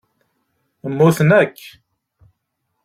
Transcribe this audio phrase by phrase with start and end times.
[0.89, 1.57] Mmuten akk.